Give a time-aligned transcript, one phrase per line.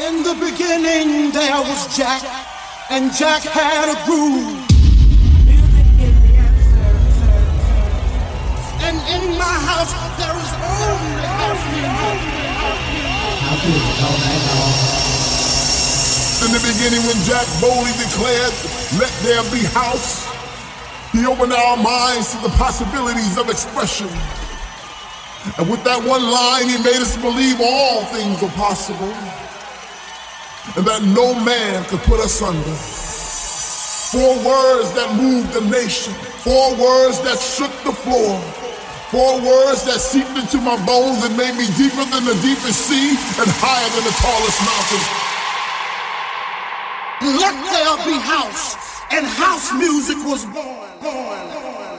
[0.00, 2.24] In the beginning there was Jack,
[2.88, 4.56] and Jack had a groove.
[8.80, 12.40] And in my house there is only house music.
[16.40, 18.56] In the beginning, when Jack boldly declared,
[18.96, 20.24] Let there be house,
[21.12, 24.08] he opened our minds to the possibilities of expression.
[25.58, 29.12] And with that one line, he made us believe all things were possible
[30.76, 32.74] and that no man could put us under.
[34.14, 38.38] Four words that moved the nation, four words that shook the floor,
[39.10, 43.14] four words that seeped into my bones and made me deeper than the deepest sea
[43.38, 45.02] and higher than the tallest mountain.
[47.38, 48.74] Let there be house,
[49.10, 50.90] and house music was born.
[51.02, 51.50] born.
[51.50, 51.89] Played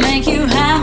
[0.00, 0.79] make you happy.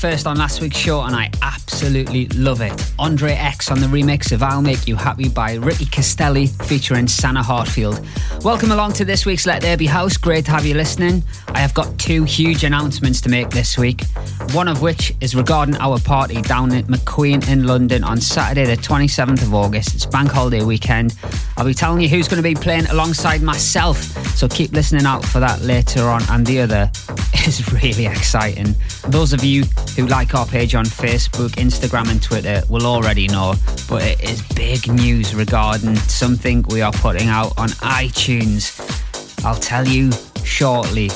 [0.00, 2.92] First on last week's show and I absolutely love it.
[2.98, 7.42] Andre X on the remix of I'll Make You Happy by Ricky Castelli featuring Sanna
[7.42, 8.02] Hartfield.
[8.42, 10.16] Welcome along to this week's Let There Be House.
[10.16, 11.22] Great to have you listening.
[11.48, 14.06] I have got two huge announcements to make this week.
[14.52, 18.80] One of which is regarding our party down at McQueen in London on Saturday, the
[18.80, 19.94] 27th of August.
[19.94, 21.14] It's bank holiday weekend.
[21.60, 23.98] I'll be telling you who's going to be playing alongside myself,
[24.34, 26.22] so keep listening out for that later on.
[26.30, 26.90] And the other
[27.46, 28.74] is really exciting.
[29.08, 29.64] Those of you
[29.94, 33.56] who like our page on Facebook, Instagram, and Twitter will already know,
[33.90, 39.44] but it is big news regarding something we are putting out on iTunes.
[39.44, 40.12] I'll tell you
[40.42, 41.10] shortly.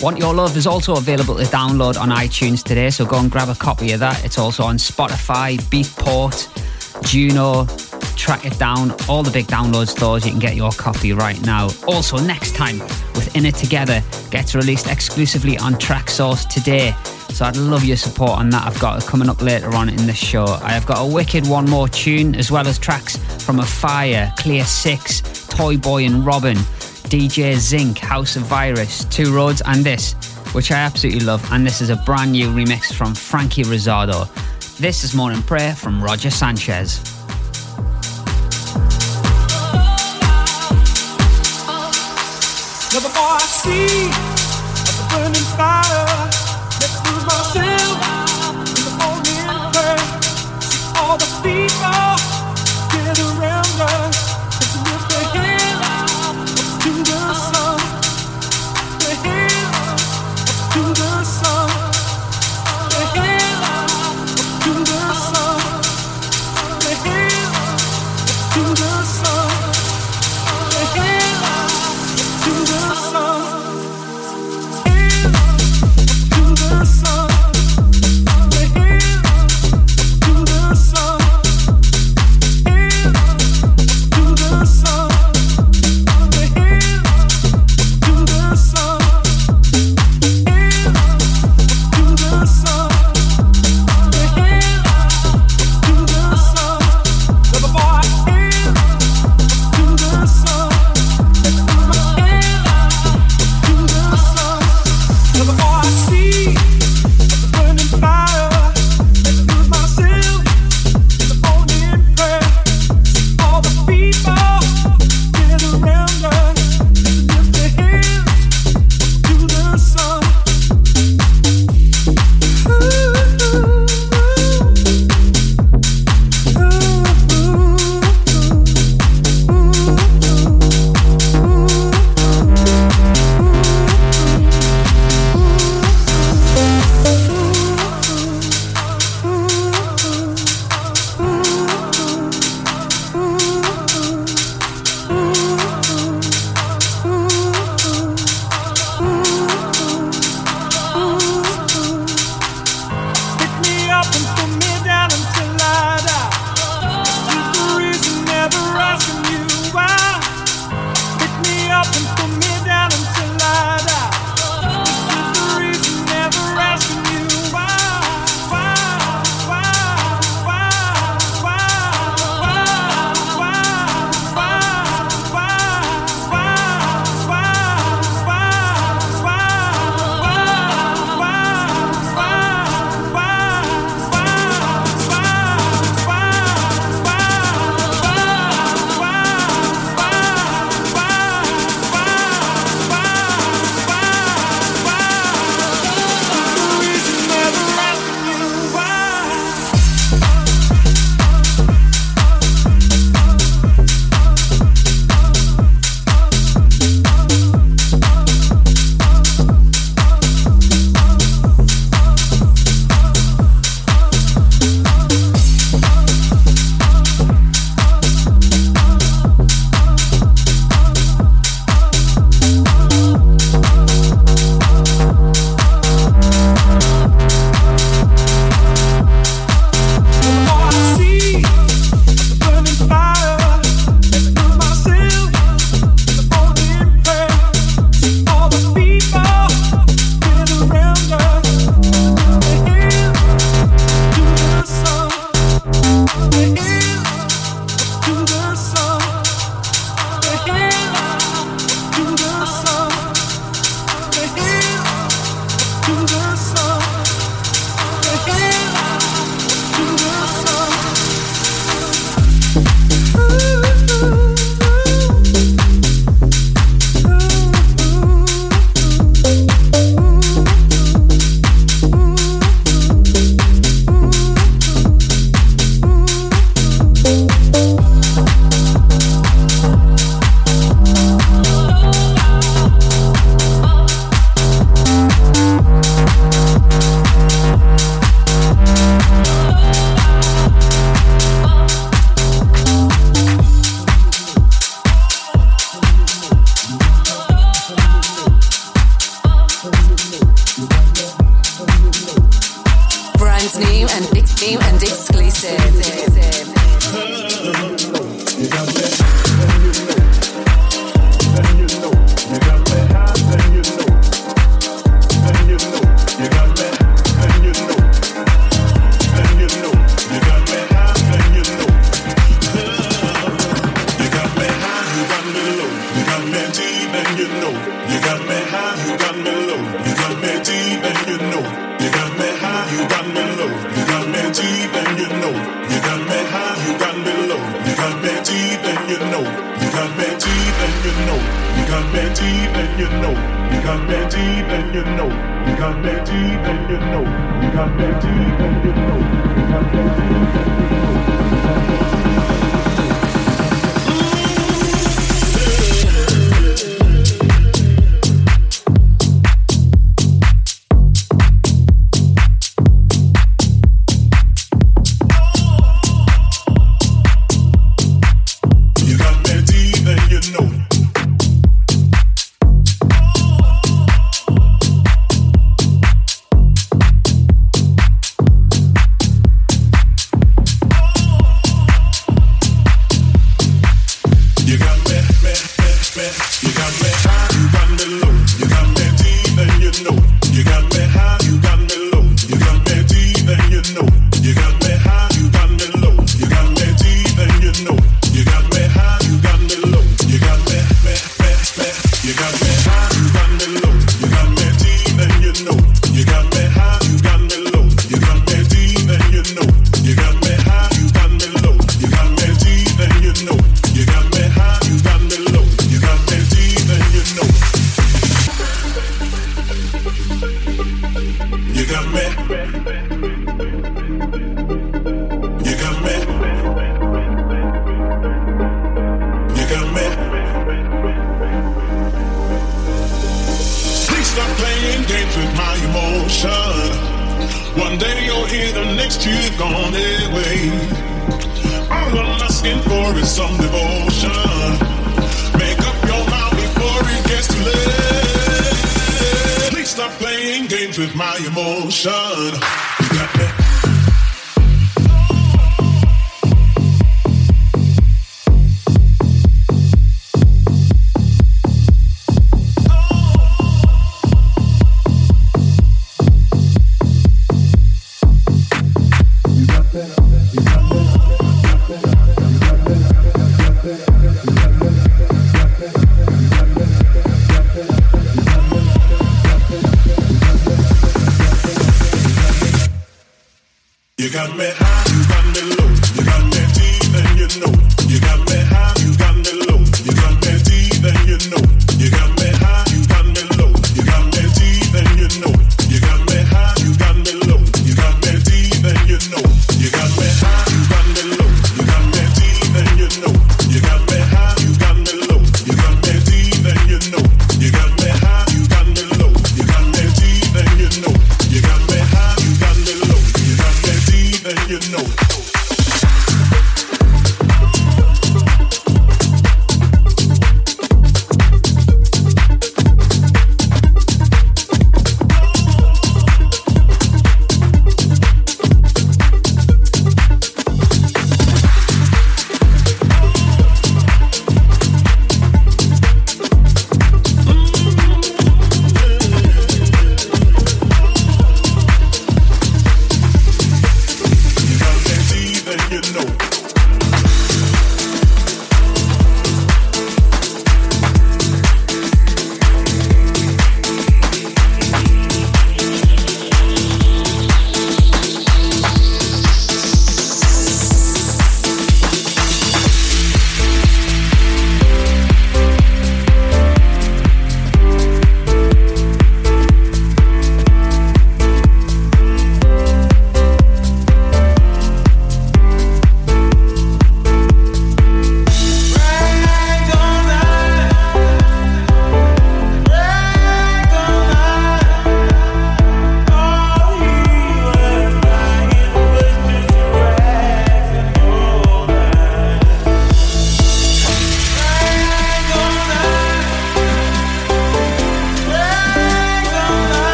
[0.00, 3.50] Want Your Love is also available to download on iTunes today, so go and grab
[3.50, 4.24] a copy of that.
[4.24, 6.48] It's also on Spotify, Beatport,
[7.04, 7.66] Juno,
[8.16, 10.24] track it down, all the big download stores.
[10.24, 11.70] You can get your copy right now.
[11.86, 12.78] Also, next time
[13.14, 16.94] with In It Together gets released exclusively on Traxsource today.
[17.30, 18.66] So I'd love your support on that.
[18.66, 20.44] I've got coming up later on in the show.
[20.44, 24.32] I have got a wicked one more tune, as well as tracks from A Fire,
[24.38, 26.56] Clear Six, Toy Boy and Robin.
[27.10, 30.12] DJ Zinc, House of Virus, Two Roads, and this,
[30.52, 31.44] which I absolutely love.
[31.52, 34.28] And this is a brand new remix from Frankie Rosado.
[34.78, 37.19] This is Morning Prayer from Roger Sanchez.
[38.72, 39.09] Thank you.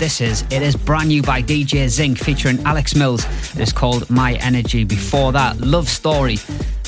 [0.00, 0.44] This is.
[0.50, 3.22] It is brand new by DJ Zinc featuring Alex Mills.
[3.54, 4.82] It is called My Energy.
[4.82, 6.38] Before that, Love Story,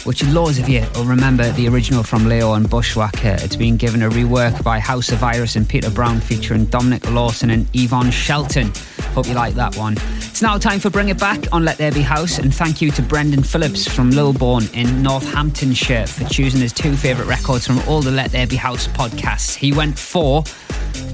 [0.05, 3.44] which loads of you will remember the original from Layo and Bushwacka.
[3.44, 7.51] It's been given a rework by House of Virus and Peter Brown featuring Dominic Lawson
[7.51, 8.72] and Yvonne Shelton.
[9.12, 9.98] Hope you like that one.
[10.16, 12.90] It's now time for Bring It Back on Let There Be House, and thank you
[12.92, 18.01] to Brendan Phillips from Lilbourne in Northamptonshire for choosing his two favourite records from all
[18.01, 19.55] the Let There Be House podcasts.
[19.55, 20.44] He went for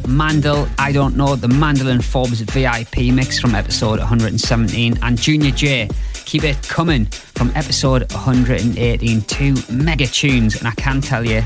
[0.08, 5.50] Mandel, I Don't Know, the Mandel and Forbes VIP mix from episode 117, and Junior
[5.50, 5.88] J,
[6.24, 9.20] Keep It Coming from episode 118.
[9.22, 11.42] Two mega tunes, and I can tell you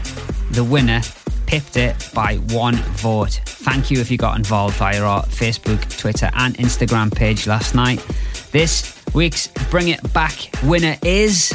[0.53, 1.01] the winner
[1.47, 3.41] pipped it by one vote.
[3.45, 8.05] Thank you if you got involved via our Facebook, Twitter, and Instagram page last night.
[8.53, 11.53] This week's Bring It Back winner is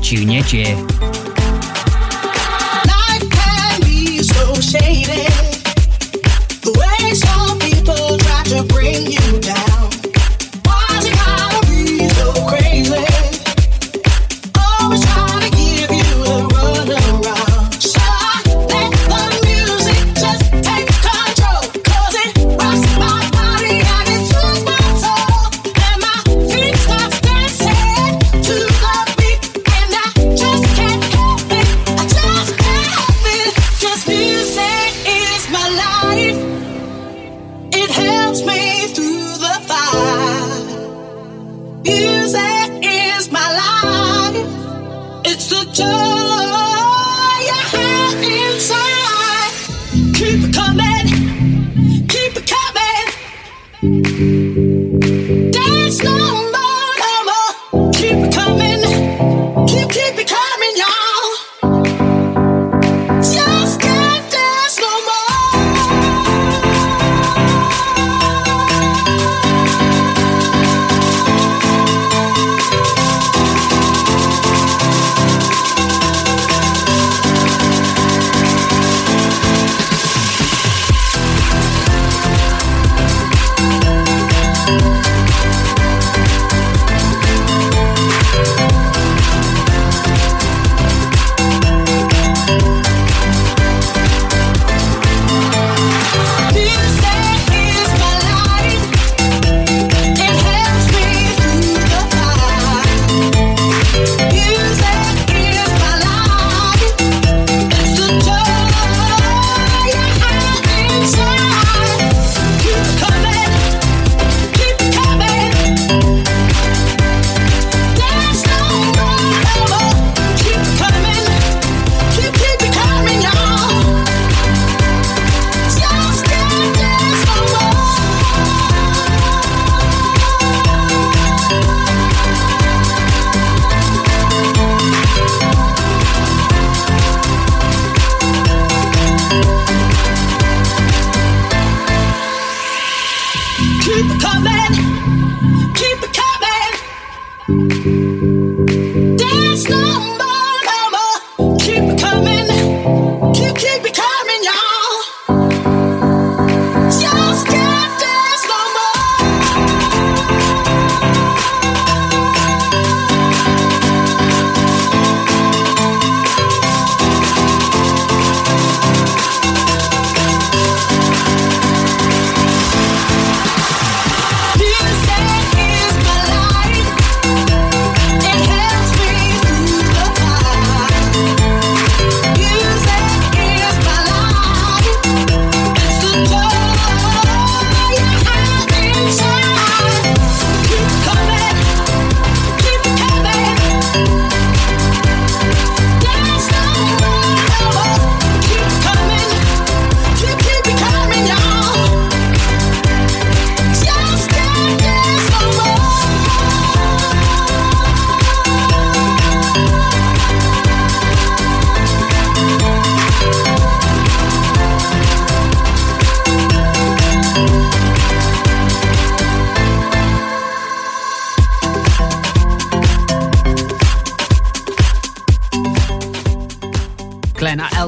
[0.00, 1.15] Junior J.
[8.48, 9.55] to bring you down.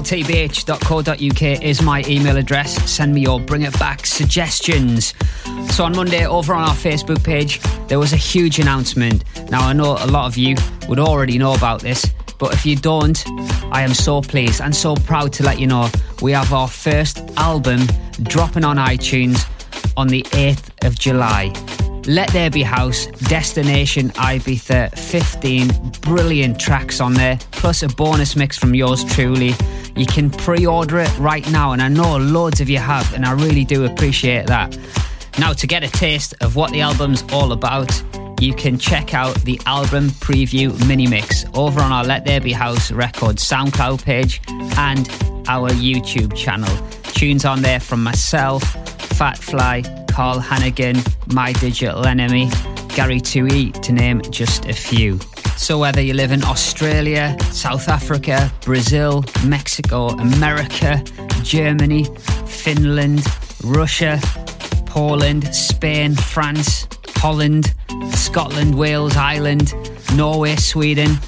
[0.09, 2.91] Ltbh.co.uk is my email address.
[2.91, 5.13] Send me your bring it back suggestions.
[5.71, 9.23] So on Monday, over on our Facebook page, there was a huge announcement.
[9.51, 10.57] Now, I know a lot of you
[10.89, 12.07] would already know about this.
[12.39, 13.23] But if you don't,
[13.71, 15.91] I am so pleased and so proud to let you know
[16.23, 17.83] we have our first album
[18.23, 19.47] dropping on iTunes
[19.95, 21.53] on the 8th of July.
[22.07, 25.69] Let There Be House, Destination Ibiza, 15
[26.01, 29.53] brilliant tracks on there, plus a bonus mix from yours truly.
[29.99, 33.27] You can pre order it right now, and I know loads of you have, and
[33.27, 34.79] I really do appreciate that.
[35.41, 37.91] Now, to get a taste of what the album's all about,
[38.41, 42.53] you can check out the album preview mini mix over on our Let There Be
[42.53, 44.41] House Records SoundCloud page
[44.79, 45.09] and
[45.49, 46.71] our YouTube channel.
[47.03, 48.63] Tunes on there from myself,
[49.17, 50.97] Fat Fly, Carl Hanaghan,
[51.35, 52.51] My Digital Enemy,
[52.95, 55.19] Gary Tui, to name just a few.
[55.59, 61.03] So, whether you live in Australia, South Africa, Brazil, Mexico, America,
[61.43, 62.05] Germany,
[62.47, 63.27] Finland,
[63.63, 64.19] Russia,
[64.87, 67.75] Poland, Spain, France, Holland,
[68.13, 69.75] Scotland, Wales, Ireland,
[70.15, 71.19] Norway, Sweden,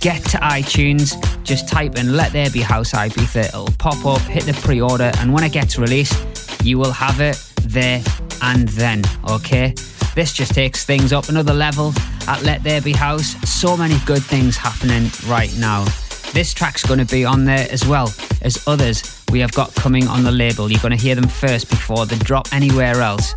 [0.00, 4.44] get to iTunes, just type in Let There Be House Ibiza, it'll pop up, hit
[4.44, 8.02] the pre order, and when it gets released, you will have it there
[8.42, 9.74] and then, okay?
[10.14, 11.92] This just takes things up another level
[12.26, 13.36] at Let There Be House.
[13.48, 15.84] So many good things happening right now.
[16.32, 20.06] This track's going to be on there as well as others we have got coming
[20.08, 20.70] on the label.
[20.70, 23.34] You're going to hear them first before they drop anywhere else.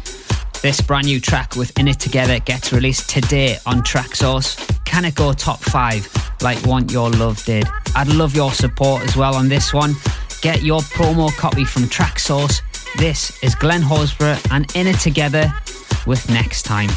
[0.62, 4.56] This brand new track with In It Together gets released today on Traxsource.
[4.86, 6.08] Can it go top five
[6.42, 7.66] like Want Your Love did?
[7.96, 9.94] I'd love your support as well on this one.
[10.42, 12.62] Get your promo copy from Traxsource.
[12.98, 15.52] This is Glenn Horsburgh and In It Together
[16.06, 16.90] with Next Time.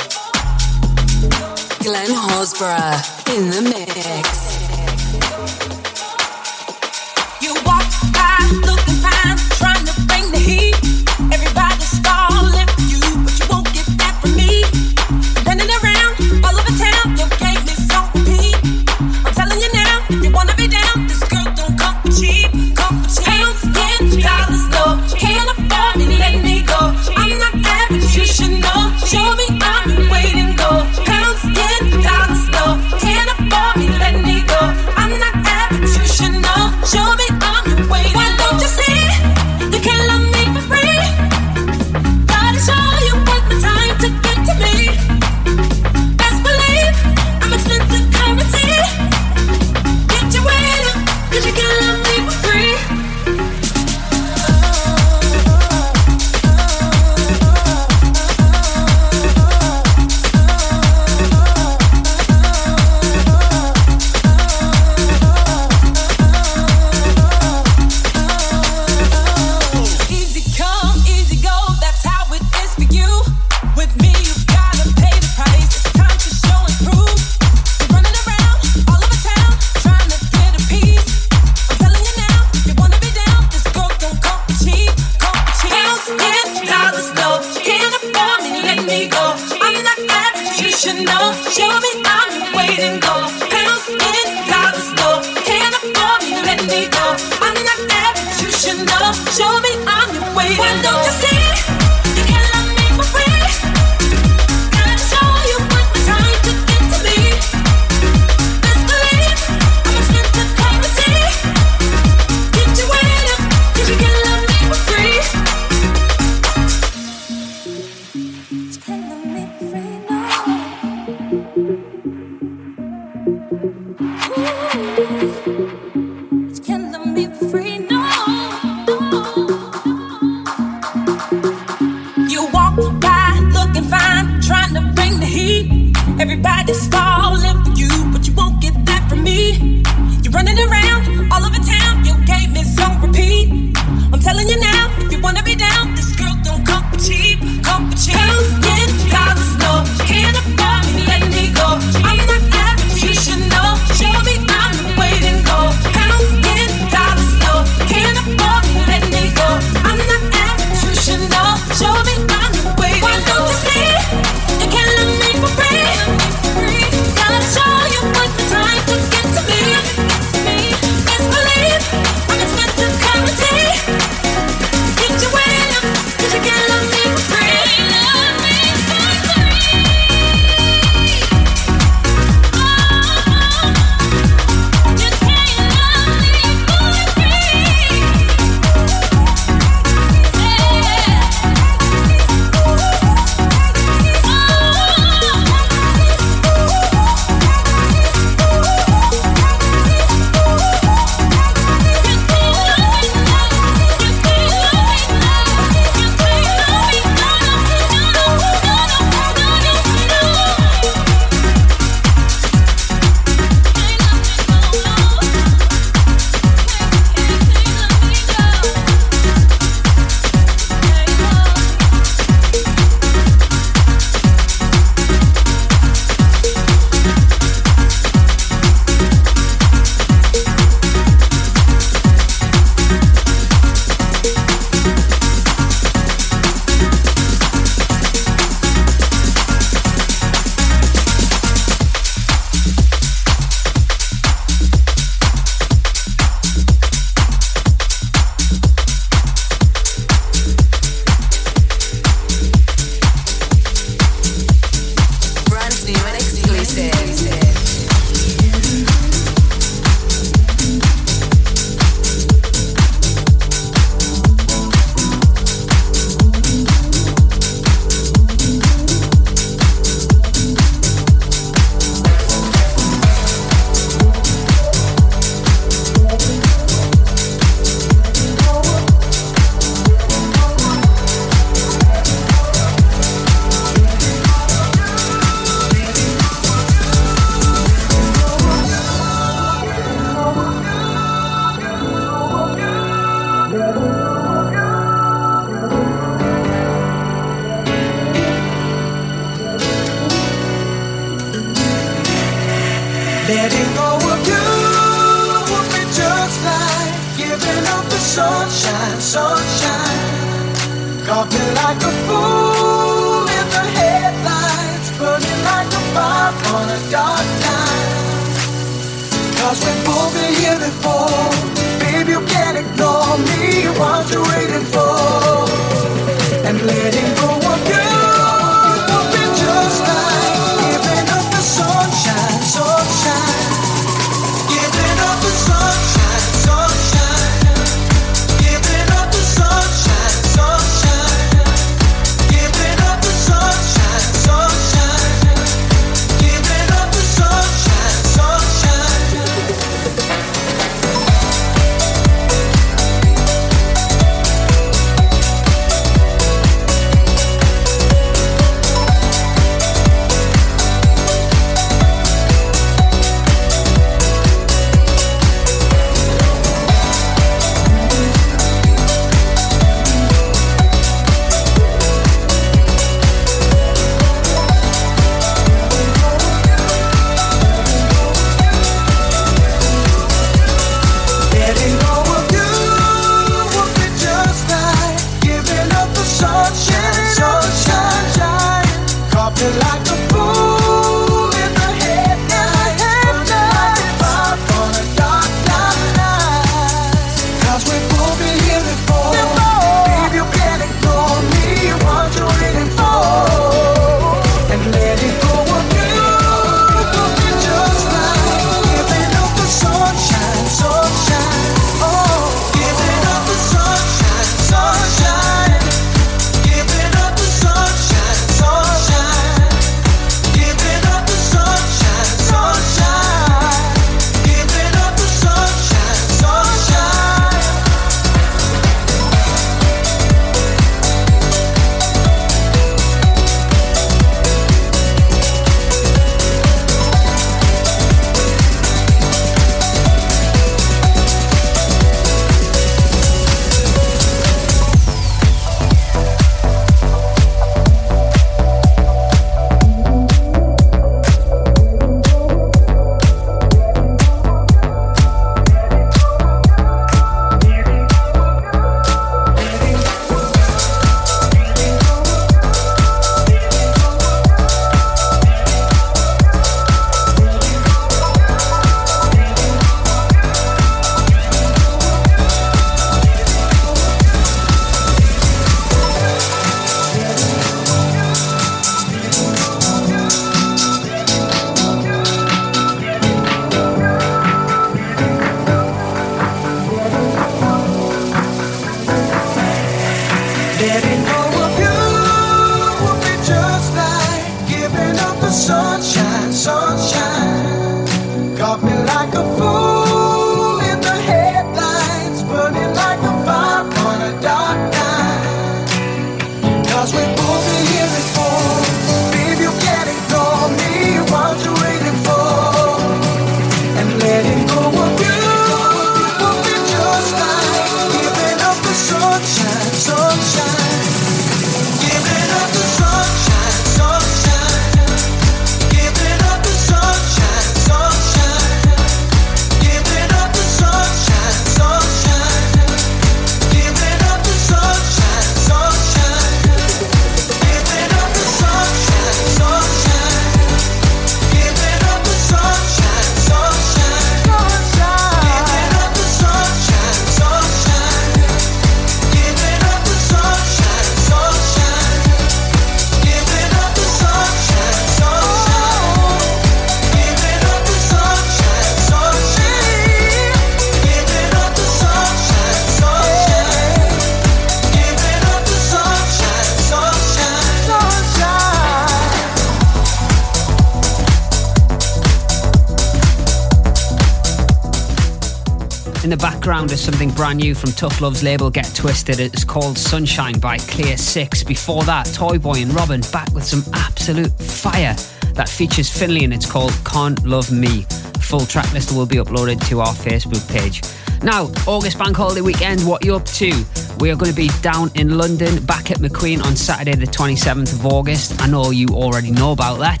[576.68, 579.18] is something brand new from Tough Love's label Get Twisted.
[579.18, 581.42] It's called Sunshine by Clear Six.
[581.42, 584.94] Before that, Toy Boy and Robin back with some absolute fire
[585.34, 587.86] that features Finley and it's called Can't Love Me.
[588.20, 590.82] Full track list will be uploaded to our Facebook page.
[591.22, 593.50] Now, August Bank Holiday weekend, what you up to?
[593.98, 597.72] We are going to be down in London, back at McQueen on Saturday, the 27th
[597.72, 598.42] of August.
[598.42, 600.00] I know you already know about that,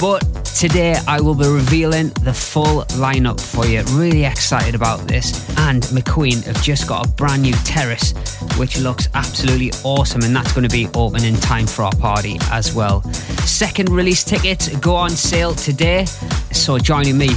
[0.00, 3.82] but today I will be revealing the full lineup for you.
[3.98, 5.47] Really excited about this.
[5.68, 8.14] And McQueen have just got a brand new terrace,
[8.56, 12.38] which looks absolutely awesome, and that's going to be open in time for our party
[12.50, 13.02] as well.
[13.44, 16.06] Second release tickets go on sale today,
[16.52, 17.28] so joining me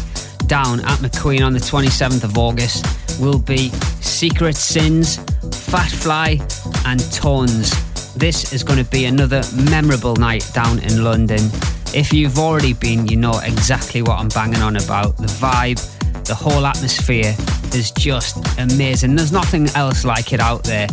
[0.48, 2.86] down at McQueen on the 27th of August
[3.20, 3.68] will be
[4.00, 5.18] Secret Sins,
[5.68, 6.40] Fat Fly,
[6.86, 7.70] and Tones.
[8.14, 11.42] This is going to be another memorable night down in London.
[11.94, 15.18] If you've already been, you know exactly what I'm banging on about.
[15.18, 15.82] The vibe,
[16.24, 17.36] the whole atmosphere
[17.76, 19.16] is just amazing.
[19.16, 20.88] There's nothing else like it out there.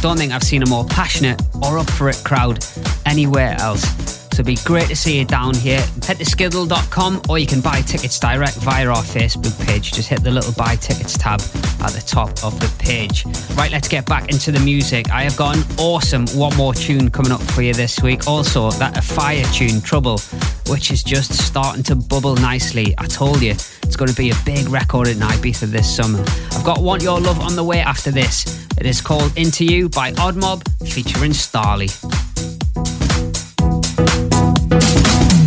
[0.00, 2.64] Don't think I've seen a more passionate or up for it crowd
[3.04, 4.16] anywhere else.
[4.36, 5.80] So it'd be great to see you down here.
[6.02, 9.94] Head to skiddle.com or you can buy tickets direct via our Facebook page.
[9.94, 13.24] Just hit the little buy tickets tab at the top of the page.
[13.56, 15.10] Right, let's get back into the music.
[15.10, 18.26] I have got an awesome one more tune coming up for you this week.
[18.26, 20.18] Also, that a fire tune, Trouble,
[20.68, 22.94] which is just starting to bubble nicely.
[22.98, 23.54] I told you,
[23.86, 26.22] it's going to be a big record in Ibiza this summer.
[26.52, 28.66] I've got Want Your Love on the way after this.
[28.78, 31.88] It is called Into You by Odd Mob featuring Starley.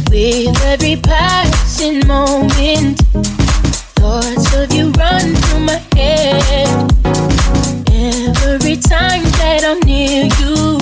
[0.10, 3.00] With every passing moment,
[4.00, 6.68] thoughts of you run through my head.
[7.92, 10.80] Every time that I'm near you,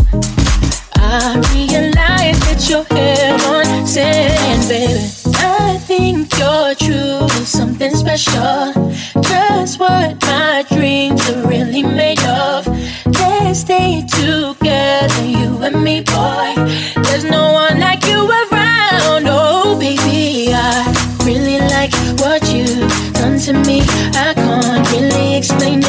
[0.96, 5.18] I realize that you're heaven sent, baby.
[5.40, 7.07] I think you're true,
[7.48, 8.74] something special.
[9.22, 12.68] Just what my dreams are really made of.
[13.06, 16.54] Let's stay together, you and me, boy.
[17.04, 19.28] There's no one like you around.
[19.28, 20.92] Oh, baby, I
[21.24, 23.82] really like what you've done to me.
[24.14, 25.80] I can't really explain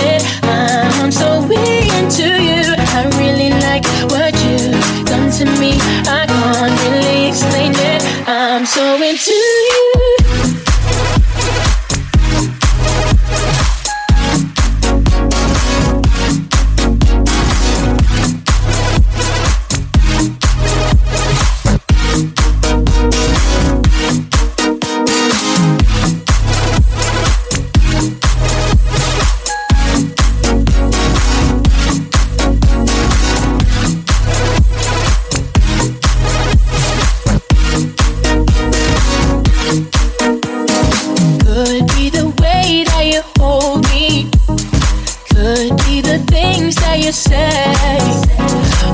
[47.09, 47.73] you say?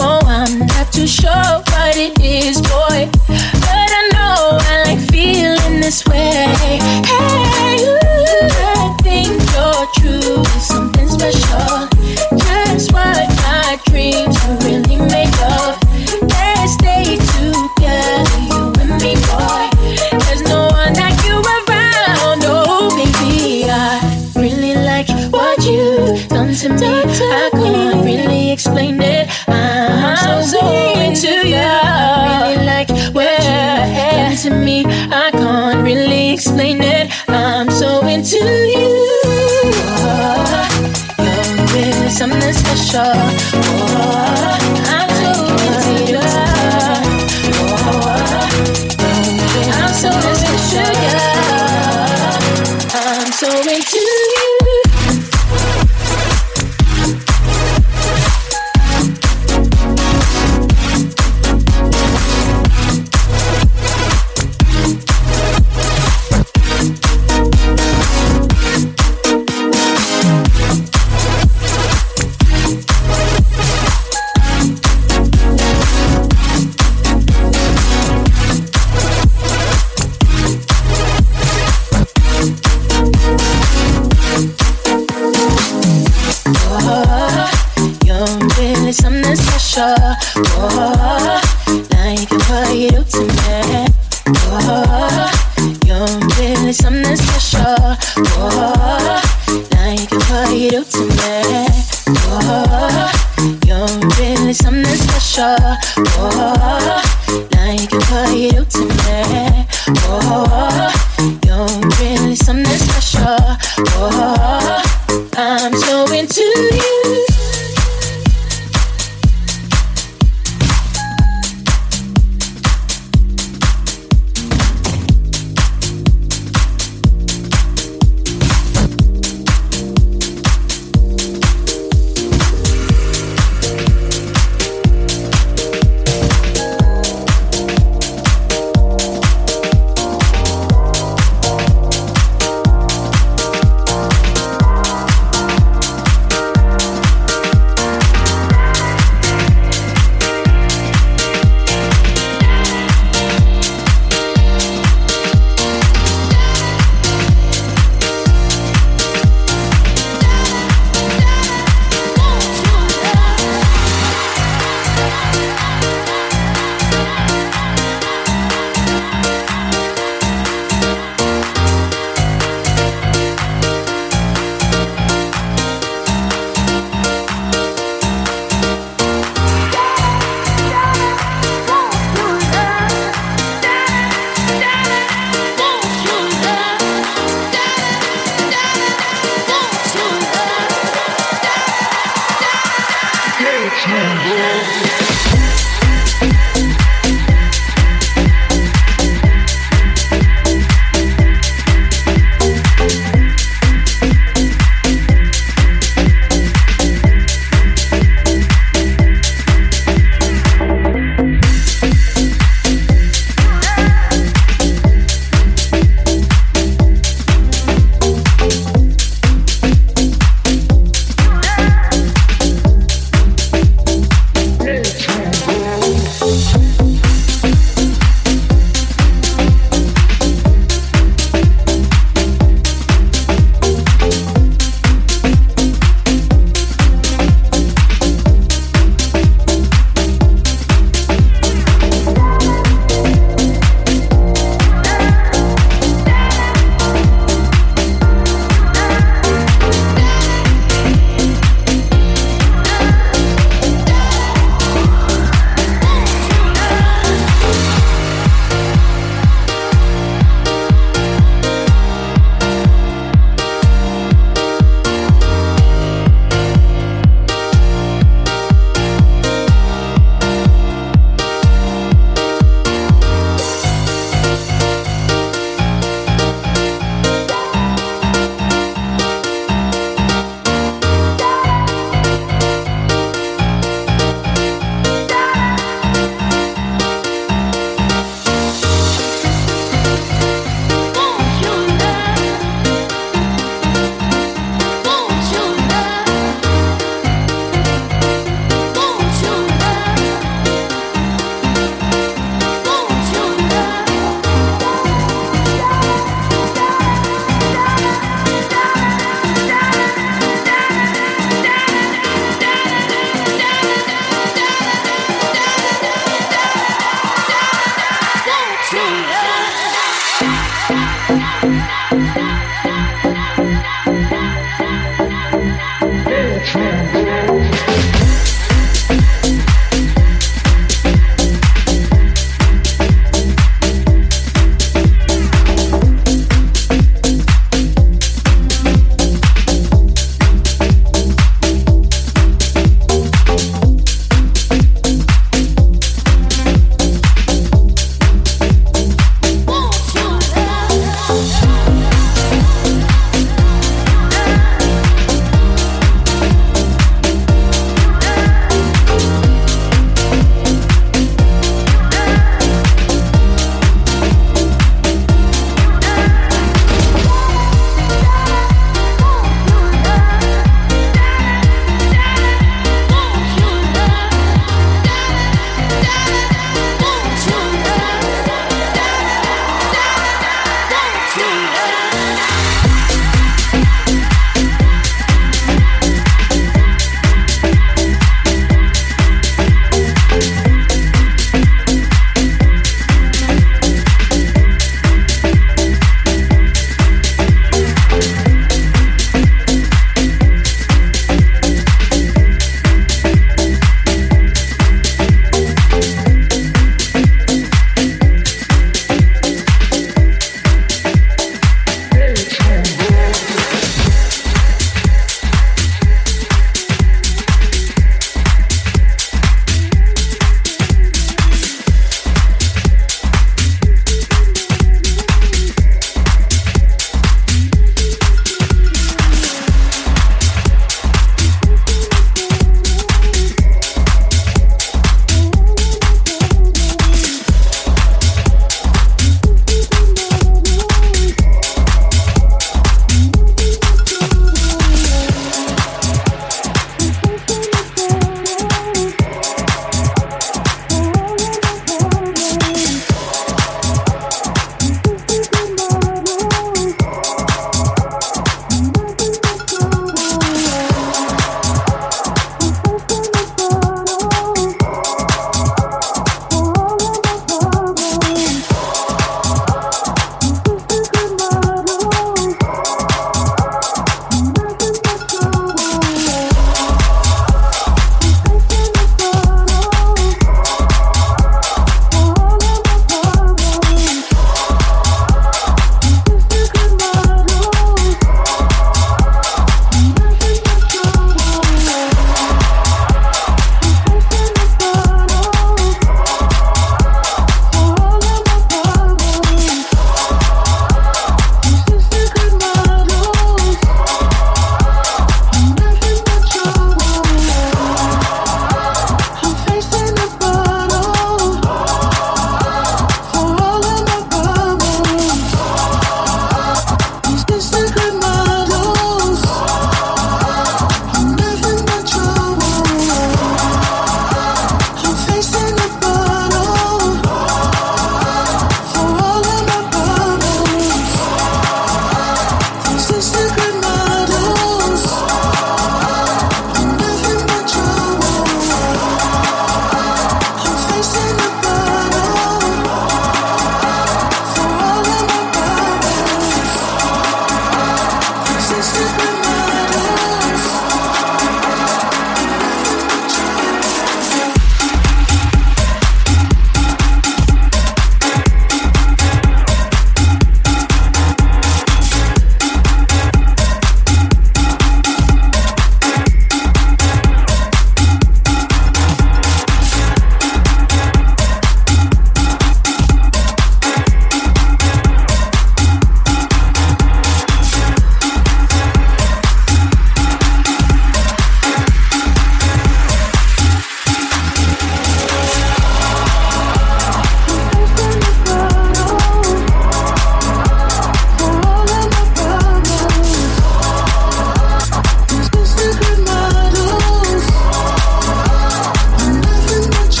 [0.00, 1.47] Oh, I'm not too sure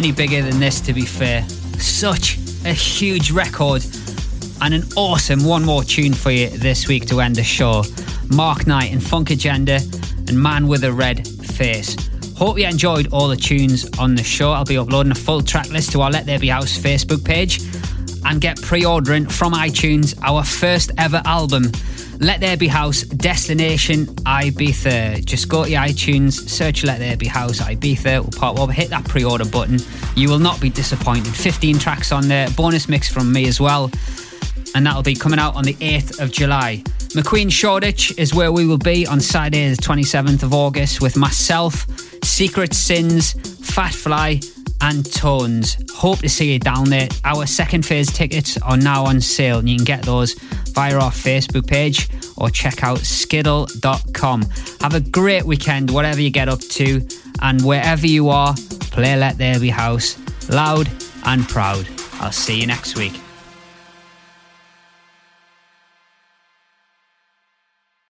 [0.00, 1.46] any bigger than this, to be fair.
[1.78, 3.84] Such a huge record
[4.62, 7.84] and an awesome one more tune for you this week to end the show.
[8.34, 9.78] Mark Knight and Funk Agenda
[10.26, 11.94] and Man with a Red Face.
[12.34, 14.52] Hope you enjoyed all the tunes on the show.
[14.52, 17.60] I'll be uploading a full track list to our Let There Be House Facebook page
[18.24, 21.64] and get pre ordering from iTunes our first ever album,
[22.22, 25.24] Let There Be House Destination Ibiza.
[25.24, 29.06] Just go to iTunes, search Let There Be House Ibiza, will pop up, hit that
[29.06, 29.78] pre order button.
[30.16, 31.34] You will not be disappointed.
[31.34, 33.90] 15 tracks on there, bonus mix from me as well.
[34.74, 36.82] And that'll be coming out on the 8th of July.
[37.14, 41.86] McQueen Shoreditch is where we will be on Saturday, the 27th of August, with myself,
[42.22, 43.32] Secret Sins,
[43.66, 44.40] Fat Fly,
[44.82, 45.78] and Tones.
[45.94, 47.08] Hope to see you down there.
[47.24, 50.36] Our second phase tickets are now on sale, and you can get those
[50.80, 52.08] via our Facebook page
[52.38, 54.40] or check out skiddle.com.
[54.80, 57.06] Have a great weekend, whatever you get up to,
[57.42, 58.54] and wherever you are,
[58.90, 60.16] play Let There Be House
[60.48, 60.88] loud
[61.26, 61.86] and proud.
[62.14, 63.12] I'll see you next week.